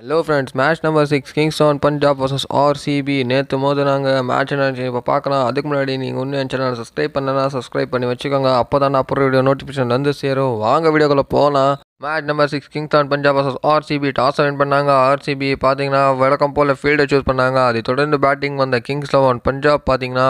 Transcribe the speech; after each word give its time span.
Hello 0.00 0.18
friends 0.26 0.54
match 0.58 0.82
number 0.84 1.08
six 1.10 1.34
Kings 1.36 1.58
on 1.64 1.80
Punjab 1.84 2.20
versus 2.20 2.46
RCB 2.60 3.16
நேற்று 3.30 3.56
மோது 3.62 3.82
நாங்கள் 3.88 4.22
match 4.28 4.52
என்ன 4.54 4.68
இப்போ 4.86 5.02
பார்க்கலாம் 5.08 5.42
அதுக்கு 5.48 5.68
முன்னாடி 5.70 5.94
நீங்கள் 6.02 6.22
இன்னும் 6.24 6.38
என் 6.42 6.50
சேனல் 6.52 6.78
சப்ஸ்கிரைப் 6.78 7.14
பண்ணனா 7.16 7.42
சப்ஸ்கிரைப் 7.54 7.92
பண்ணி 7.94 8.06
வச்சுக்கோங்க. 8.10 8.50
அப்போ 8.62 8.78
தான் 8.82 8.92
நான் 8.94 9.02
அப்புறம் 9.04 9.26
வீடியோ 9.26 9.42
நோட்டிஃபிகேஷன் 9.48 9.92
வந்து 9.96 10.12
சேரும். 10.20 10.54
வாங்க 10.64 10.92
வீடியோக்குள்ளே 10.94 11.26
போகலாம் 11.36 11.74
match 12.02 12.26
number 12.28 12.48
six 12.48 12.70
Kings 12.74 12.94
on 12.98 13.08
Punjab 13.08 13.36
versus 13.36 13.58
RCB 13.70 14.10
toss 14.18 14.38
win 14.42 14.58
பண்ணாங்க. 14.60 14.90
ஆர்சிபி 15.08 15.48
பார்த்தீங்கன்னா 15.64 16.16
வழக்கம் 16.20 16.54
போல் 16.56 16.72
ஃபீல்டை 16.82 17.04
சூஸ் 17.10 17.26
பண்ணாங்க. 17.30 17.58
அதை 17.70 17.80
தொடர்ந்து 17.88 18.18
பேட்டிங் 18.18 18.56
வந்த 18.60 18.78
கிங்ஸ் 18.86 19.12
லெவன் 19.14 19.40
பஞ்சாப் 19.46 19.82
பார்த்தீங்கன்னா 19.90 20.28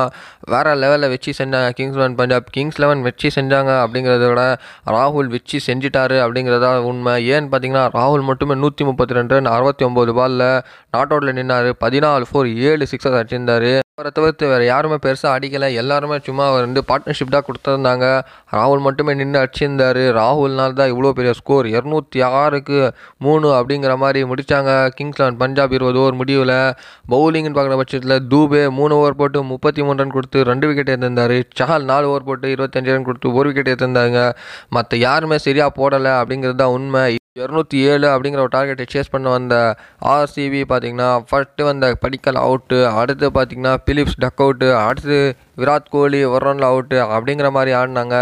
வேறு 0.52 0.70
லெவலில் 0.82 1.12
வச்சு 1.12 1.32
செஞ்சாங்க. 1.41 1.68
Kings 1.78 1.98
eleven 2.00 2.16
Punjab 2.20 2.48
Kings 2.56 2.80
eleven 2.84 3.02
வச்சு 3.02 3.30
செஞ்சாங்க 3.36 3.70
அப்படிங்கிறத 3.82 4.28
விட 4.32 4.45
ராகுல் 4.96 5.30
வெச்சி 5.36 5.60
செஞ்சிட்டாரு 5.68 6.18
அப்படிங்கிறதா 6.24 6.72
உண்மை. 6.91 7.14
ஏன்னு 7.30 7.50
பார்த்தீங்கன்னா 7.52 7.84
ராகுல் 7.98 8.27
மட்டுமே 8.30 8.56
நூற்றி 8.64 8.84
முப்பத்தி 8.84 9.18
ரெண்டு 9.18 9.34
ரன் 9.34 9.52
அறுபத்தி 9.55 9.87
ஒம்பது 9.91 10.14
பாலில் 10.14 10.48
நாட் 10.91 11.12
அவுட்டில் 11.12 11.38
நின்னார். 11.41 11.70
பதினாலு 11.87 12.27
ஃபோர் 12.32 12.50
ஏழு 12.70 12.87
சிக்ஸஸ் 12.95 13.18
அடிச்சிருந்தார். 13.20 13.70
அவரை 14.00 14.10
தவிர்த்து 14.18 14.45
வேறு 14.50 14.64
யாருமே 14.72 14.96
பெருசாக 15.04 15.32
அடிக்கலை. 15.36 15.68
எல்லாருமே 15.80 16.16
சும்மா 16.28 16.45
ரெண்டு 16.64 16.80
பார்ட்னர்ஷிப் 16.91 17.34
தான் 17.34 17.45
கொடுத்துருந்தாங்க. 17.48 18.06
ராகுல் 18.56 18.82
மட்டுமே 18.86 19.12
நின்று 19.20 19.38
அடிச்சிருந்தார். 19.42 20.00
ராகுல்னால 20.18 20.77
தான் 20.80 20.91
இவ்வளோ 20.92 21.10
பெரிய 21.18 21.32
ஸ்கோர் 21.41 21.68
இரநூத்தி 21.74 22.22
ஆறுக்கு 22.41 22.78
மூணு 23.27 23.48
அப்படிங்கிற 23.58 23.94
மாதிரி 24.05 24.22
முடித்தாங்க 24.32 24.70
கிங்ஸ் 24.96 25.20
லெவன் 25.22 25.41
பஞ்சாப் 25.44 25.77
இருபது 25.78 26.00
ஓவர் 26.05 26.18
முடிவில். 26.22 26.56
பவுலிங்னு 27.12 27.55
பார்க்குற 27.58 27.78
பட்சத்தில் 27.82 28.18
தூபே 28.32 28.64
மூணு 28.80 28.94
ஓவர் 29.02 29.20
போட்டு 29.20 29.44
முப்பத்தி 29.52 29.80
மூணு 29.88 30.00
ரன் 30.05 30.16
கொடுத்து 30.19 30.48
ரெண்டு 30.52 30.66
விக்கெட் 30.70 30.92
எடுத்திருந்தார். 30.94 31.38
சஹால் 31.60 31.88
நாலு 31.92 32.08
ஓவர் 32.12 32.28
போட்டு 32.30 32.48
இருபத்தஞ்சு 32.56 32.94
ரன் 32.96 33.08
கொடுத்து 33.10 33.36
ஒரு 33.41 33.48
விக்கெட் 33.50 33.72
எடுத்திருந்தாங்க. 33.72 34.20
மற்ற 34.78 34.96
யாருமே 35.08 35.38
சரியாக 35.48 35.77
போடலை 35.80 36.14
அப்படிங்கிறது 36.20 36.62
தான் 36.64 36.77
உண்மை. 36.78 37.20
இரநூத்தி 37.39 37.79
ஏழு 37.91 38.07
அப்படிங்கிற 38.12 38.41
ஒரு 38.45 38.51
டார்கெட்டை 38.55 38.84
சேஸ் 38.93 39.11
பண்ண 39.11 39.27
வந்த 39.34 39.57
ஆர்சிபி 40.12 40.61
பார்த்திங்கன்னா 40.70 41.11
ஃபஸ்ட்டு 41.29 41.66
வந்த 41.69 41.91
படிக்கல் 42.05 42.39
அவுட்டு 42.45 42.79
அடுத்து 43.01 43.27
பார்த்தீங்கன்னா 43.37 43.75
பிலிப்ஸ் 43.89 44.17
டக் 44.25 44.42
அவுட்டு 44.45 44.69
அடுத்து 44.87 45.19
விராட் 45.61 45.87
கோலி 45.92 46.22
ஒரு 46.33 46.42
ரனில் 46.47 46.67
அவுட்டு 46.70 46.98
அப்படிங்கிற 47.17 47.50
மாதிரி 47.56 47.75
ஆடினாங்க. 47.81 48.17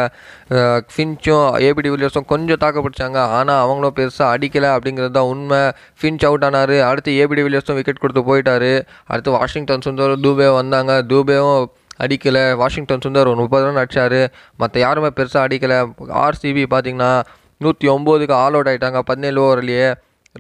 ஃபின்ச்சும் 0.93 1.47
ஏபிடி 1.69 1.93
வில்லியர்ஸும் 1.95 2.29
கொஞ்சம் 2.35 2.61
தாக்கப்பிடிச்சாங்க 2.65 3.23
ஆனால் 3.39 3.63
அவங்களும் 3.65 3.97
பெருசாக 4.01 4.29
அடிக்கலை 4.35 4.71
அப்படிங்கிறது 4.75 5.17
தான் 5.19 5.31
உண்மை. 5.33 5.63
ஃபின்ச் 6.01 6.29
அவுட் 6.31 6.47
ஆனார். 6.51 6.77
அடுத்து 6.91 7.17
ஏபிடி 7.23 7.45
வில்லியர்ஸும் 7.49 7.81
விக்கெட் 7.81 8.05
கொடுத்து 8.05 8.29
போயிட்டாரு. 8.31 8.73
அடுத்து 9.13 9.37
வாஷிங்டன் 9.39 9.87
சுந்தர் 9.89 10.17
தூபே 10.29 10.51
வந்தாங்க. 10.61 11.01
தூபேவும் 11.13 11.67
அடிக்கலை. 12.05 12.47
வாஷிங்டன் 12.63 13.05
சுந்தர் 13.05 13.33
ஒரு 13.35 13.43
முப்பது 13.45 13.65
ரன் 13.69 13.83
அடித்தார் 13.87 14.21
மற்ற 14.63 14.77
யாருமே 14.87 15.13
பெருசாக 15.19 15.47
அடிக்கலை. 15.49 15.79
ஆர்சிபி 16.27 16.65
பார்த்திங்கன்னா 16.75 17.13
நூற்றி 17.59 17.89
ஒம்போதுக்கு 17.89 18.35
ஆல் 18.43 18.57
அவுட் 18.57 18.71
ஆகிட்டாங்க 18.73 19.01
பதினேழு 19.11 19.41
ஓவர்லேயே 19.47 19.89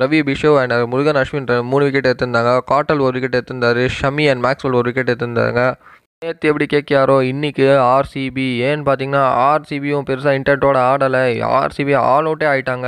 ரவி 0.00 0.18
பிஷோ 0.28 0.50
அண்ட் 0.60 0.74
முருகன் 0.92 1.18
அஸ்வின் 1.20 1.46
மூணு 1.70 1.84
விக்கெட் 1.84 2.08
எடுத்திருந்தாங்க. 2.10 2.50
காட்டல் 2.70 2.98
ஒரு 2.98 3.20
விக்கெட் 3.20 3.38
எடுத்திருந்தாரு. 3.38 3.84
ஷமி 4.00 4.24
அண்ட் 4.30 4.44
மேக்ஸ்வெல் 4.44 4.78
ஒரு 4.80 4.92
விக்கெட் 4.92 5.10
எடுத்திருந்தாங்க. 5.12 5.62
நேற்று 6.22 6.48
எப்படி 6.50 6.66
கேட்கியாரோ 6.70 7.16
இன்றைக்கி 7.30 7.66
ஆர்சிபி 7.96 8.46
ஏன்னு 8.68 8.84
பார்த்தீங்கன்னா 8.86 9.20
ஆர்சிபியும் 9.48 10.06
பெருசாக 10.08 10.38
இன்டர்டோட 10.38 10.78
ஆடலை. 10.92 11.20
ஆர்சிபி 11.58 11.92
ஆல் 12.00 12.28
அவுட்டே 12.30 12.46
ஆகிட்டாங்க 12.52 12.86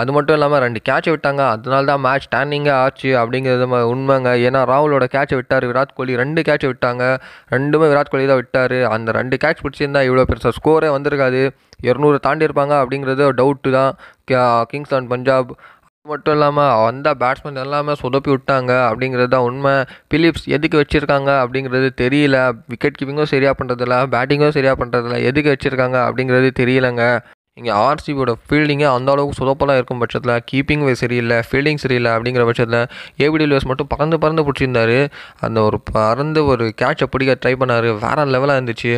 அது 0.00 0.10
மட்டும் 0.16 0.36
இல்லாமல் 0.36 0.62
ரெண்டு 0.64 0.80
கேட்ச் 0.88 1.08
விட்டாங்க. 1.12 1.42
அதனால 1.54 1.90
தான் 1.90 2.02
மேட்ச் 2.06 2.26
ஸ்டாண்டிங்கே 2.28 2.72
ஆச்சு 2.84 3.10
அப்படிங்கிறது 3.22 3.66
உண்மைங்க. 3.94 4.32
ஏன்னா 4.46 4.62
ராகுலோட 4.72 5.08
கேட்சை 5.16 5.38
விட்டார். 5.40 5.66
விராட் 5.72 5.94
கோலி 5.98 6.16
ரெண்டு 6.22 6.44
கேட்ச் 6.48 6.66
விட்டாங்க. 6.70 7.02
ரெண்டுமே 7.56 7.90
விராட் 7.92 8.12
கோலி 8.14 8.24
தான் 8.32 8.40
விட்டார். 8.42 8.76
அந்த 8.94 9.16
ரெண்டு 9.18 9.38
கேட்ச் 9.44 9.62
பிடிச்சிருந்தா 9.66 10.04
இவ்வளோ 10.08 10.26
பெருசாக 10.32 10.54
ஸ்கோரே 10.60 10.90
வந்திருக்காது. 10.96 11.42
இரநூறு 11.90 12.20
தாண்டி 12.28 12.48
இருப்பாங்க 12.48 12.76
அப்படிங்கிறது 12.84 13.28
டவுட்டு 13.42 13.72
தான். 13.78 13.92
கிங்ஸ் 14.72 14.96
அண்ட் 15.00 15.12
பஞ்சாப் 15.14 15.52
மட்டும் 16.10 16.34
இல்லாமல் 16.36 16.78
வந்த 16.84 17.08
பேட்ஸ்மேன் 17.20 17.60
எல்லாமே 17.64 17.92
சொதப்பி 18.00 18.30
விட்டாங்க 18.32 18.72
அப்படிங்கிறது 18.86 19.30
தான் 19.34 19.44
உண்மை. 19.48 19.74
பிலிப்ஸ் 20.12 20.46
எதுக்கு 20.56 20.80
வச்சுருக்காங்க 20.80 21.30
அப்படிங்கிறது 21.42 21.88
தெரியல. 22.00 22.38
விக்கெட் 22.70 22.96
கீப்பிங்கும் 22.98 23.30
சரியாக 23.34 23.54
பண்ணுறதில்ல 23.58 23.96
பேட்டிங்கும் 24.14 24.56
சரியாக 24.56 24.76
பண்ணுறதில்ல 24.80 25.18
எதுக்கு 25.30 25.52
வச்சுருக்காங்க 25.54 25.98
அப்படிங்கிறது 26.06 26.48
தெரியலங்க. 26.60 27.04
இங்கே 27.60 27.72
ஆர்சிபியோட 27.86 28.32
ஃபீல்டிங்கே 28.44 28.86
அந்த 28.94 29.08
அளவுக்கு 29.14 29.38
சொதப்பெல்லாம் 29.40 29.78
இருக்கும் 29.78 30.02
பட்சத்தில் 30.02 30.42
கீப்பிங் 30.50 30.84
சரியில்லை 31.02 31.38
ஃபீல்டிங் 31.48 31.80
சரியில்லை 31.84 32.10
அப்படிங்கிற 32.16 32.44
பட்சத்தில் 32.48 32.80
ஏபிடி 33.24 33.46
லியோஸ் 33.50 33.68
மட்டும் 33.70 33.90
பறந்து 33.92 34.18
பறந்து 34.22 34.44
பிடிச்சிருந்தாரு. 34.46 34.98
அந்த 35.46 35.58
ஒரு 35.68 35.80
பறந்து 35.92 36.42
ஒரு 36.52 36.66
கேட்சை 36.82 37.08
பிடிக்க 37.14 37.36
ட்ரை 37.42 37.54
பண்ணார். 37.62 37.88
வேறு 38.04 38.26
லெவலாக 38.36 38.58
இருந்துச்சு. 38.60 38.94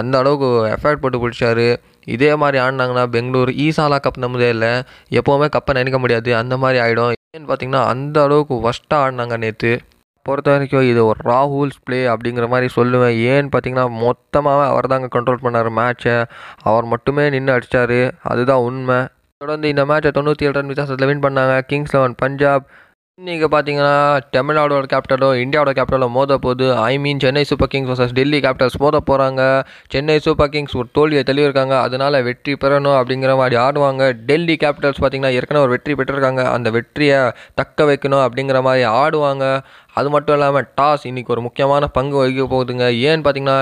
அந்த 0.00 0.14
அளவுக்கு 0.22 0.50
எஃபர்ட் 0.76 1.02
போட்டு 1.04 1.22
பிடிச்சாரு. 1.24 1.68
இதே 2.04 2.34
மாதிரி 2.34 2.64
ஆடினாங்கன்னா 2.64 3.06
பெங்களூர் 3.06 3.48
ஈசாலா 3.48 3.98
கப் 4.02 4.18
நம்மதே 4.18 4.48
இல்லை. 4.48 4.72
எப்போவுமே 5.10 5.48
கப்பை 5.56 5.74
நினைக்க 5.74 5.98
முடியாது. 5.98 6.36
அந்த 6.36 6.56
மாதிரி 6.56 6.84
ஆகிடும் 6.84 7.12
ஏன்னு 7.36 7.48
பார்த்தீங்கன்னா 7.48 7.86
அந்த 7.86 8.22
அளவுக்கு 8.22 8.54
ஒஸ்ட்டாக 8.54 9.02
ஆடினாங்க 9.04 9.36
நேற்று 9.36 9.80
பொறுத்த 10.22 10.50
வரைக்கும் 10.50 10.88
இது 10.90 11.06
ஒரு 11.06 11.18
ராகுல்ஸ் 11.24 11.80
ப்ளே 11.84 12.06
அப்படிங்கிற 12.06 12.48
மாதிரி 12.48 12.72
சொல்லுவேன். 12.76 13.16
ஏன்னு 13.32 13.48
பார்த்தீங்கன்னா 13.54 13.86
மொத்தமாகவே 14.04 14.66
அவர் 14.66 14.86
தாங்க 14.86 15.08
கண்ட்ரோல் 15.14 15.42
பண்ணார் 15.42 15.68
மேட்ச்சை 15.78 16.24
அவர் 16.62 16.84
மட்டுமே 16.84 17.30
நின்று 17.30 17.52
அடித்தார் 17.52 18.14
அதுதான் 18.22 18.58
உண்மை. 18.58 19.06
தொடர்ந்து 19.36 19.68
இந்த 19.68 19.84
மேட்சை 19.84 20.10
தொண்ணூற்றி 20.14 20.46
ஏழு 20.46 20.52
ரன் 20.52 20.66
வித்தியாசத்தில் 20.66 21.06
வின் 21.06 21.24
பண்ணாங்க. 21.26 21.60
கிங்ஸ் 21.60 21.94
லெவன் 21.94 22.14
பஞ்சாப் 22.16 22.66
இன்றைக்கி 23.18 23.46
பார்த்தீங்கன்னா 23.50 23.92
தமிழ்நாடோட 24.36 24.84
கேபிட்டலோ 24.92 25.26
இந்தியாவோட 25.42 25.72
கேபிட்டலோ 25.76 26.06
மோத 26.14 26.36
போகுது 26.44 26.66
I 26.84 26.94
mean 26.98 27.20
Chennai 27.24 27.42
Super 27.50 27.70
Kings 27.72 27.90
versus 27.90 28.14
Delhi 28.18 28.38
Capitals 28.40 28.78
மோத 28.78 29.00
போகிறாங்க 29.10 29.42
சென்னை 29.92 30.16
சூப்பர் 30.24 30.50
கிங்ஸ் 30.54 30.74
ஒரு 30.80 30.88
தோல்வியை 30.92 31.22
தெளிவிருக்காங்க 31.26 31.74
அதனால் 31.80 32.16
வெற்றி 32.28 32.52
பெறணும் 32.62 32.96
அப்படிங்கிற 33.00 33.36
மாதிரி 33.40 33.56
ஆடுவாங்க. 33.66 34.02
டெல்லி 34.30 34.56
கேபிட்டல்ஸ் 34.64 34.98
பார்த்தீங்கன்னா 35.02 35.32
ஏற்கனவே 35.38 35.64
ஒரு 35.66 35.74
வெற்றி 35.76 35.94
பெற்றிருக்காங்க. 35.94 36.44
அந்த 36.56 36.70
வெற்றியை 36.78 37.20
தக்க 37.60 37.84
வைக்கணும் 37.90 38.24
அப்படிங்கிற 38.26 38.62
மாதிரி 38.62 38.84
ஆடுவாங்க. 39.02 39.44
அது 40.00 40.08
மட்டும் 40.14 40.36
இல்லாமல் 40.36 40.68
டாஸ் 40.78 41.04
இன்றைக்கி 41.10 41.32
ஒரு 41.34 41.42
முக்கியமான 41.46 41.88
பங்கு 41.96 42.16
வகிக்க 42.20 42.46
போகுதுங்க. 42.52 42.86
ஏன்னு 43.08 43.24
பார்த்தீங்கன்னா 43.26 43.58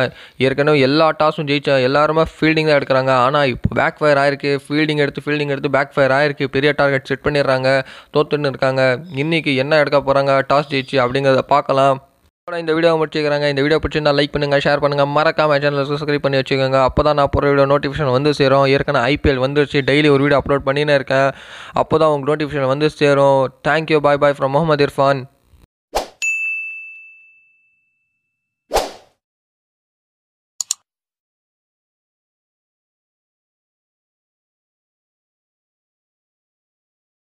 ஏற்கனவே 0.46 0.84
எல்லா 0.88 1.08
டாஸும் 1.22 1.48
ஜெயிச்சா 1.50 1.74
எல்லாருமே 1.88 2.24
ஃபீல்டிங் 2.34 2.70
தான் 2.70 2.78
எடுக்கிறாங்க. 2.80 3.14
ஆனால் 3.24 3.48
இப்போ 3.54 3.74
பேக் 3.80 3.98
ஃபயர் 4.02 4.20
ஆயிருக்கு. 4.22 4.52
ஃபீல்டிங் 4.66 5.02
எடுத்து 5.06 5.24
ஃபீல்டிங் 5.26 5.52
எடுத்து 5.56 5.74
பேக் 5.76 5.92
ஃபயர் 5.96 6.16
ஆயிருக்கு. 6.18 6.52
பெரிய 6.56 6.72
டார்கெட் 6.80 7.10
செட் 7.10 7.26
பண்ணிடுறாங்க. 7.26 7.68
தோத்துன்னு 8.16 8.52
இருக்காங்க. 8.54 8.84
இன்றைக்கி 9.24 9.54
என்ன 9.64 9.82
எடுக்க 9.82 10.00
போகிறாங்க 10.08 10.32
டாஸ் 10.52 10.72
ஜெயிச்சு 10.72 10.98
அப்படிங்கிறத 11.04 11.44
பார்க்கலாம். 11.54 11.98
இந்த 12.48 12.72
வீடியோ 12.76 12.92
முடிச்சுக்கிறாங்க. 13.00 13.46
இந்த 13.50 13.60
வீடியோ 13.64 13.76
பிடிச்சிருந்தா 13.82 14.12
லைக் 14.18 14.32
பண்ணுங்கள் 14.34 14.62
ஷேர் 14.64 14.80
பண்ணுங்கள் 14.84 15.10
மறக்காம 15.16 15.58
சேனலை 15.62 15.84
சப்ஸ்கிரைப் 15.90 16.24
பண்ணி 16.24 16.38
வச்சுக்கோங்க. 16.40 16.78
அப்போ 16.88 17.00
தான் 17.06 17.16
நான் 17.18 17.30
போகிற 17.34 17.50
வீடியோ 17.50 17.66
நோட்டிஃபிகேஷன் 17.72 18.14
வந்து 18.16 18.30
சேரும். 18.38 18.64
ஏற்கனவே 18.74 19.04
ஐபிஎல் 19.12 19.42
வந்துருச்சு. 19.44 19.80
டெய்லி 19.90 20.08
ஒரு 20.14 20.24
வீடியோ 20.24 20.40
அப்லோட் 20.40 20.66
பண்ணினே 20.68 20.96
இருக்கேன். 21.00 21.28
அப்போ 21.82 21.94
தான் 22.02 22.10
உங்களுக்கு 22.14 22.32
நோட்டிஃபிகேஷன் 22.32 22.72
வந்து 22.74 22.88
சேரும். 23.00 23.38
Thank you 23.68 24.00
bye 24.06 24.20
bye 24.24 24.36
from 24.38 24.54
Mohammed 24.56 24.86
Irfan 24.88 25.22